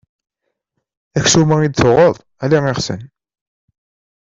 [1.17, 3.01] Aksum-a i d-tuɣeḍ ala iɣsan.